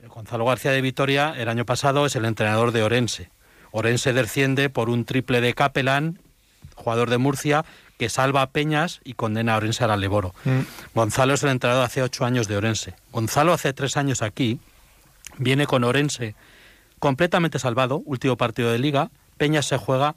[0.07, 3.29] Gonzalo García de Vitoria el año pasado es el entrenador de Orense.
[3.71, 6.19] Orense desciende por un triple de Capelán,
[6.75, 7.65] jugador de Murcia,
[7.97, 10.33] que salva a Peñas y condena a Orense al Aleboro.
[10.93, 12.93] Gonzalo es el entrenador hace ocho años de Orense.
[13.11, 14.59] Gonzalo hace tres años aquí,
[15.37, 16.35] viene con Orense
[16.99, 20.15] completamente salvado, último partido de liga, Peñas se juega,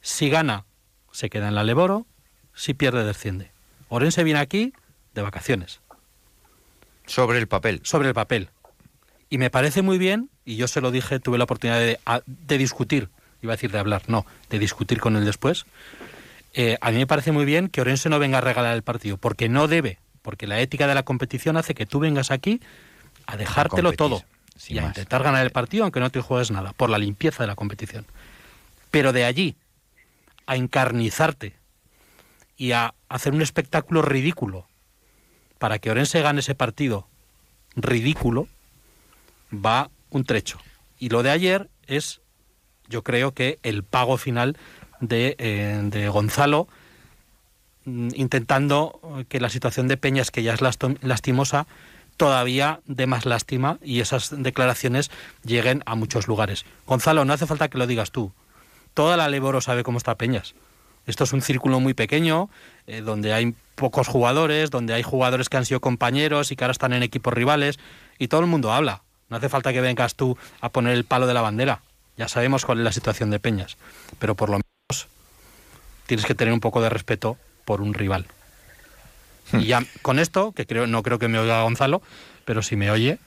[0.00, 0.64] si gana
[1.12, 2.06] se queda en la Leboro,
[2.54, 3.50] si pierde desciende.
[3.88, 4.72] Orense viene aquí
[5.14, 5.80] de vacaciones.
[7.06, 7.80] Sobre el papel.
[7.84, 8.50] Sobre el papel.
[9.30, 12.58] Y me parece muy bien, y yo se lo dije, tuve la oportunidad de, de
[12.58, 13.08] discutir,
[13.42, 15.64] iba a decir de hablar, no, de discutir con él después.
[16.54, 19.16] Eh, a mí me parece muy bien que Orense no venga a regalar el partido,
[19.16, 22.60] porque no debe, porque la ética de la competición hace que tú vengas aquí
[23.26, 24.22] a dejártelo todo
[24.56, 27.42] sin y a intentar ganar el partido aunque no te juegues nada, por la limpieza
[27.42, 28.06] de la competición.
[28.90, 29.56] Pero de allí
[30.46, 31.54] a encarnizarte
[32.56, 34.66] y a hacer un espectáculo ridículo
[35.58, 37.08] para que Orense gane ese partido
[37.74, 38.48] ridículo,
[39.52, 40.58] va un trecho.
[40.98, 42.20] Y lo de ayer es,
[42.88, 44.56] yo creo que el pago final
[45.00, 46.68] de, eh, de Gonzalo,
[47.84, 50.60] mm, intentando eh, que la situación de Peñas, que ya es
[51.02, 51.66] lastimosa,
[52.16, 55.10] todavía dé más lástima y esas declaraciones
[55.44, 56.64] lleguen a muchos lugares.
[56.86, 58.32] Gonzalo, no hace falta que lo digas tú.
[58.94, 60.54] Toda la Leboro sabe cómo está Peñas.
[61.06, 62.50] Esto es un círculo muy pequeño,
[62.86, 66.72] eh, donde hay pocos jugadores, donde hay jugadores que han sido compañeros y que ahora
[66.72, 67.78] están en equipos rivales,
[68.18, 69.02] y todo el mundo habla.
[69.28, 71.82] No hace falta que vengas tú a poner el palo de la bandera.
[72.16, 73.76] Ya sabemos cuál es la situación de Peñas,
[74.18, 75.08] pero por lo menos
[76.06, 78.26] tienes que tener un poco de respeto por un rival.
[79.52, 82.02] Y ya con esto, que creo, no creo que me oiga Gonzalo,
[82.44, 83.18] pero si me oye,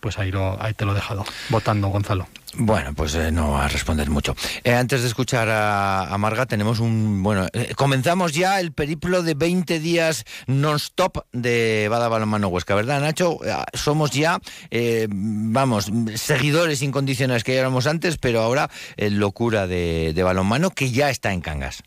[0.00, 2.28] pues ahí, lo, ahí te lo he dejado, votando Gonzalo.
[2.58, 4.34] Bueno, pues eh, no va a responder mucho.
[4.64, 7.22] Eh, antes de escuchar a, a Marga, tenemos un.
[7.22, 13.00] Bueno, eh, comenzamos ya el periplo de 20 días non-stop de Bada Balonmano Huesca, ¿verdad,
[13.00, 13.44] Nacho?
[13.44, 14.40] Eh, Somos ya,
[14.70, 20.90] eh, vamos, seguidores incondicionales que éramos antes, pero ahora eh, locura de, de balonmano que
[20.90, 21.82] ya está en Cangas.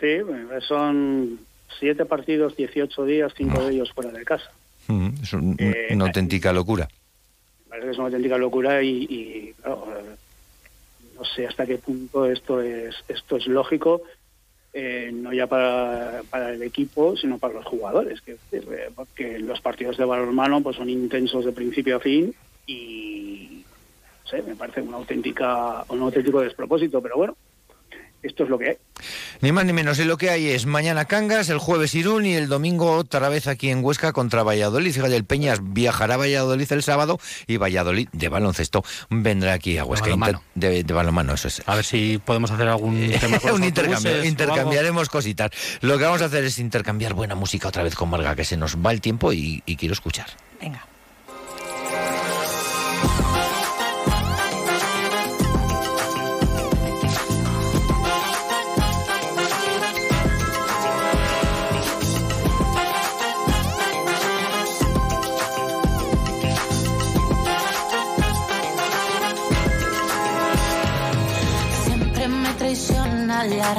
[0.00, 0.06] Sí,
[0.66, 1.40] son
[1.78, 4.50] siete partidos, 18 días, cinco de ellos fuera de casa.
[4.88, 6.88] Mm, es un- Eh, una auténtica locura.
[7.68, 9.86] Parece que es una auténtica locura y, y, claro,
[11.16, 14.02] no sé hasta qué punto esto es esto es lógico,
[14.72, 18.20] eh, no ya para, para el equipo, sino para los jugadores.
[18.20, 22.34] Que, eh, porque los partidos de balonmano pues son intensos de principio a fin
[22.66, 23.62] y
[24.24, 27.36] no sé, me parece una auténtica un auténtico despropósito, pero bueno,
[28.26, 28.76] esto es lo que hay.
[29.40, 32.34] Ni más ni menos, y lo que hay es mañana Cangas, el jueves Irún y
[32.34, 34.92] el domingo otra vez aquí en Huesca contra Valladolid.
[34.92, 39.84] Fíjate, el Peñas viajará a Valladolid el sábado y Valladolid de baloncesto vendrá aquí a
[39.84, 40.06] Huesca.
[40.06, 40.42] balonmano.
[40.54, 41.62] De, de balonmano, eso es.
[41.66, 45.50] A ver si podemos hacer algún tema con Un intercambio, intercambiaremos cositas.
[45.80, 48.56] Lo que vamos a hacer es intercambiar buena música otra vez con Marga, que se
[48.56, 50.26] nos va el tiempo y, y quiero escuchar.
[50.60, 50.84] Venga.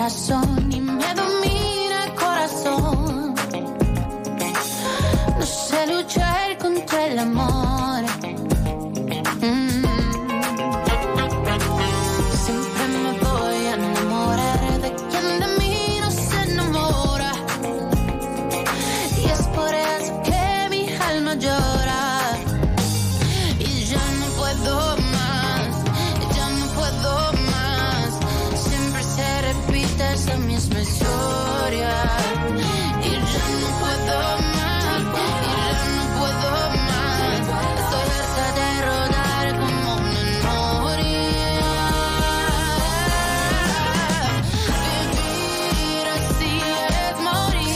[0.08, 0.37] La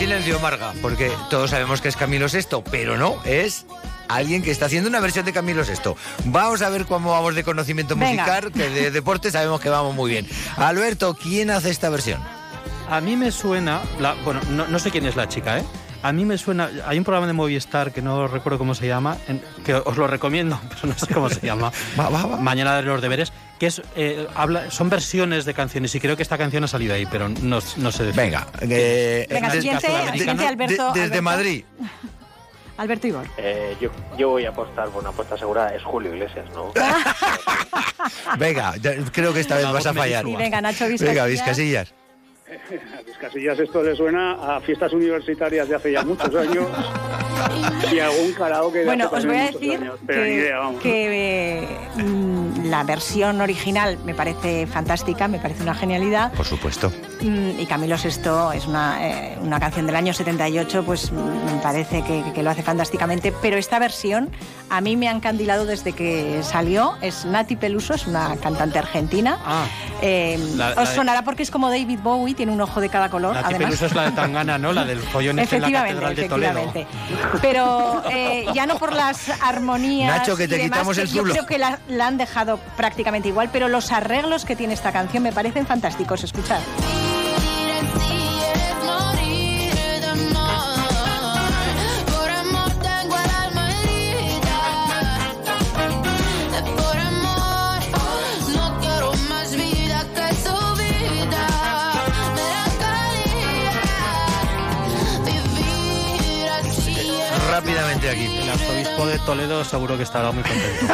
[0.01, 3.67] Silencio, Marga, porque todos sabemos que es Camilo Sesto, pero no, es
[4.09, 5.95] alguien que está haciendo una versión de Camilo Sesto.
[6.25, 8.23] Vamos a ver cómo vamos de conocimiento Venga.
[8.23, 10.27] musical, que de deporte sabemos que vamos muy bien.
[10.57, 12.19] Alberto, ¿quién hace esta versión?
[12.89, 15.63] A mí me suena, la, bueno, no, no sé quién es la chica, ¿eh?
[16.01, 19.17] A mí me suena, hay un programa de Movistar que no recuerdo cómo se llama,
[19.27, 21.71] en- que os lo recomiendo, pero no sé cómo se llama.
[22.39, 23.31] Mañana de los deberes,
[23.61, 26.95] que es, eh, habla, son versiones de canciones y creo que esta canción ha salido
[26.95, 28.19] ahí, pero no, no sé decir.
[28.19, 30.87] Venga, eh, Venga, siguiente, de Alberto.
[30.93, 31.21] desde Alberto.
[31.21, 31.63] Madrid.
[32.77, 33.27] Alberto Igor.
[33.37, 36.73] Eh, yo, yo voy a apostar, por una apuesta segura, es Julio Iglesias, ¿no?
[38.39, 38.73] Venga,
[39.11, 40.25] creo que esta vez vas a fallar.
[40.25, 41.93] Sí, venga, Nacho Venga, Vizcasillas.
[41.93, 41.93] Vizcasillas.
[42.97, 46.67] A Vizcasillas esto le suena a fiestas universitarias de hace ya muchos años
[47.91, 50.81] y algún karaoke de Bueno, os voy a decir años, que, idea, vamos.
[50.81, 56.31] que, eh, mm, la versión original me parece fantástica, me parece una genialidad.
[56.33, 56.91] Por supuesto.
[57.21, 61.61] Mm, Y Camilo Sesto es una, eh, una canción del año 78, pues mm, me
[61.61, 63.33] parece que, que lo hace fantásticamente.
[63.41, 64.29] Pero esta versión
[64.69, 66.95] a mí me ha encandilado desde que salió.
[67.01, 69.37] Es Nati Peluso, es una cantante argentina.
[70.01, 72.89] Eh, La- la os de- sonará porque es como David Bowie, tiene un ojo de
[72.89, 73.33] cada color.
[73.35, 73.59] La además.
[73.65, 74.73] Peluso es la de Tangana, ¿no?
[74.73, 77.30] La del follón este en la Efectivamente, Catedral de Toledo.
[77.41, 80.19] Pero eh, ya no por las armonías.
[80.19, 83.27] Nacho, que te demás, quitamos que el Yo creo que la, la han dejado prácticamente
[83.29, 86.23] igual, pero los arreglos que tiene esta canción me parecen fantásticos.
[86.23, 86.59] Escuchad.
[108.09, 108.25] Aquí.
[108.25, 110.93] El arzobispo de Toledo seguro que estará muy contento.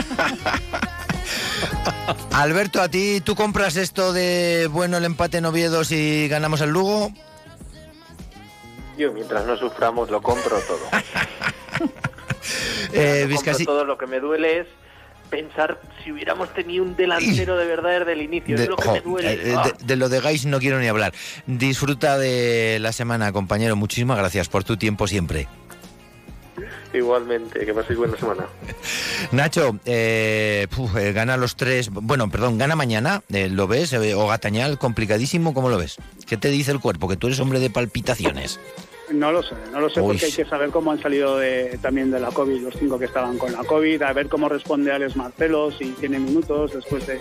[2.34, 6.70] Alberto, ¿a ti tú compras esto de bueno el empate en Oviedo si ganamos el
[6.70, 7.12] Lugo?
[8.98, 10.80] Yo, mientras no suframos, lo compro todo.
[12.94, 14.68] Eh, Lo compro Vizcasi- todo lo que me duele es
[15.30, 18.56] pensar si hubiéramos tenido un delantero de verdad desde el inicio.
[18.56, 19.34] De, es lo que jo, me duele.
[19.34, 21.14] eh, de- de lo de Gais no quiero ni hablar.
[21.46, 23.76] Disfruta de la semana, compañero.
[23.76, 25.50] Muchísimas gracias por tu tiempo siempre.
[26.98, 28.46] Igualmente, que paséis buena semana.
[29.32, 31.90] Nacho, eh, puf, eh, gana los tres.
[31.92, 33.22] Bueno, perdón, gana mañana.
[33.34, 33.94] eh, ¿Lo ves?
[33.94, 35.54] Eh, o Gatañal, complicadísimo.
[35.54, 35.98] ¿Cómo lo ves?
[36.28, 37.08] ¿Qué te dice el cuerpo?
[37.08, 38.60] Que tú eres hombre de palpitaciones.
[39.12, 40.08] No lo sé, no lo sé Uy.
[40.08, 43.06] porque hay que saber cómo han salido de- también de la COVID, los cinco que
[43.06, 47.14] estaban con la COVID, a ver cómo responde Alex Marcelo, si tiene minutos después de,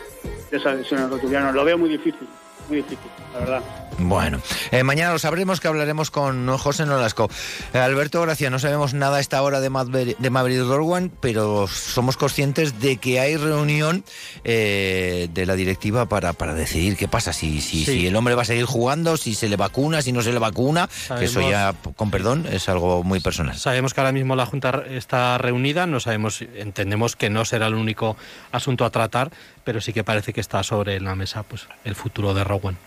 [0.50, 1.52] de esa lesión rotuliana.
[1.52, 2.26] Lo veo muy difícil,
[2.68, 2.98] muy difícil,
[3.32, 3.62] la verdad.
[3.98, 4.40] Bueno,
[4.72, 7.30] eh, mañana lo sabremos que hablaremos con José Nolasco.
[7.72, 11.66] Eh, Alberto Gracia, no sabemos nada a esta hora de, Madver- de Madrid Dorwan, pero
[11.66, 14.04] somos conscientes de que hay reunión
[14.44, 18.00] eh, de la directiva para, para decidir qué pasa, si, si, Sí.
[18.00, 20.38] si el hombre va a seguir jugando, si se le vacuna, si no se le
[20.38, 23.56] vacuna, que eso ya, con perdón, es algo muy personal.
[23.56, 27.74] Sabemos que ahora mismo la Junta está reunida, no sabemos, entendemos que no será el
[27.74, 28.16] único
[28.52, 29.30] asunto a tratar,
[29.66, 32.78] pero sí que parece que está sobre la mesa pues el futuro de Rowan.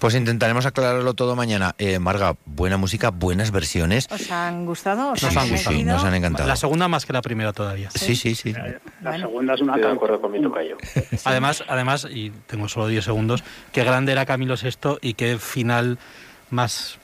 [0.00, 1.76] Pues intentaremos aclararlo todo mañana.
[1.78, 4.08] Eh, Marga, buena música, buenas versiones.
[4.10, 5.12] ¿Os han gustado?
[5.12, 5.64] ¿Os Nos han gustado.
[5.70, 5.92] parecido?
[5.94, 6.48] nos han encantado.
[6.48, 7.88] La segunda más que la primera todavía.
[7.92, 8.52] Sí, sí, sí.
[9.00, 9.92] La segunda es una Estoy de canción.
[9.96, 10.76] acuerdo con mi tocayo.
[11.24, 15.98] Además, además, y tengo solo 10 segundos, qué grande era Camilo VI y qué final
[16.50, 16.98] más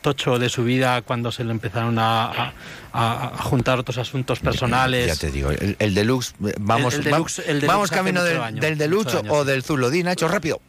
[0.00, 2.52] tocho de su vida cuando se le empezaron a, a-
[2.92, 5.06] a- a juntar otros asuntos personales.
[5.06, 7.90] Ya te digo, el, el deluxe, eh, vamos, El- el va- deluxe- el deluxe vamos
[7.90, 9.46] hace camino del, del deluxe o sí.
[9.50, 9.90] del zulo.
[9.90, 10.60] Di, Nacho, rápido.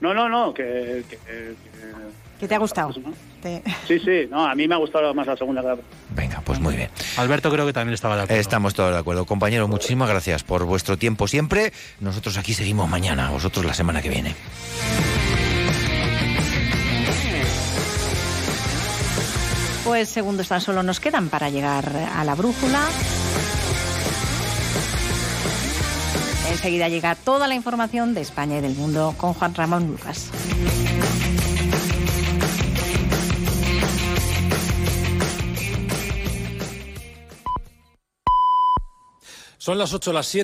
[0.00, 1.04] No, no, no, que...
[1.08, 1.70] que- que-
[2.40, 2.90] ¿Qué te ha gustado?
[3.42, 5.76] Te- sí, sí, no, a mí me ha gustado más la segunda la.
[6.16, 6.88] Venga, pues muy bien.
[7.18, 8.40] Alberto creo que también estaba de acuerdo.
[8.40, 9.26] Estamos todos de acuerdo.
[9.26, 11.70] Compañeros, muchísimas gracias por vuestro tiempo siempre.
[12.00, 14.34] Nosotros aquí seguimos mañana, vosotros la semana que viene.
[19.90, 21.84] Pues segundos tan solo nos quedan para llegar
[22.14, 22.80] a la brújula.
[26.48, 30.30] Enseguida llega toda la información de España y del mundo con Juan Ramón Lucas.
[39.58, 40.38] Son las 8 las 7.